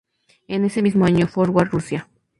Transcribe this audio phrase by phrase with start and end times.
[0.47, 2.07] En ese mismo año ¡Forward, Russia!